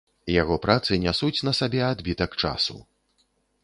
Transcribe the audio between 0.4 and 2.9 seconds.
Яго працы нясуць на сабе адбітак часу.